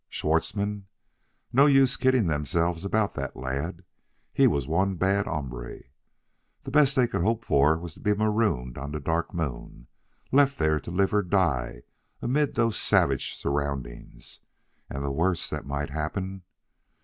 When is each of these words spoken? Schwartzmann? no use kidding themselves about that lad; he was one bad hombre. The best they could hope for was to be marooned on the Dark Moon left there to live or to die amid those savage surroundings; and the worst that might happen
Schwartzmann? 0.09 0.87
no 1.53 1.67
use 1.67 1.95
kidding 1.95 2.25
themselves 2.25 2.83
about 2.85 3.13
that 3.13 3.35
lad; 3.35 3.83
he 4.33 4.47
was 4.47 4.67
one 4.67 4.95
bad 4.95 5.27
hombre. 5.27 5.83
The 6.63 6.71
best 6.71 6.95
they 6.95 7.05
could 7.05 7.21
hope 7.21 7.45
for 7.45 7.77
was 7.77 7.93
to 7.93 7.99
be 7.99 8.15
marooned 8.15 8.79
on 8.79 8.93
the 8.93 8.99
Dark 8.99 9.31
Moon 9.31 9.85
left 10.31 10.57
there 10.57 10.79
to 10.79 10.89
live 10.89 11.13
or 11.13 11.21
to 11.21 11.29
die 11.29 11.83
amid 12.19 12.55
those 12.55 12.79
savage 12.79 13.35
surroundings; 13.35 14.41
and 14.89 15.03
the 15.05 15.11
worst 15.11 15.51
that 15.51 15.67
might 15.67 15.91
happen 15.91 16.41